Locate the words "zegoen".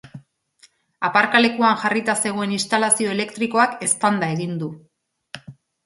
2.25-2.57